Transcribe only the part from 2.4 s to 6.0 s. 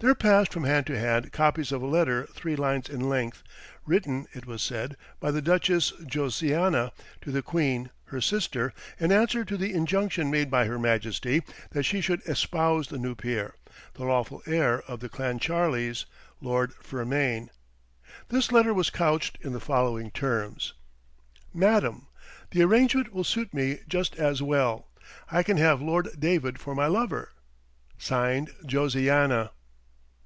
lines in length, written, it was said, by the Duchess